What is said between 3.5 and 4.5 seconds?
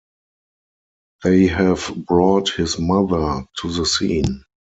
to the scene.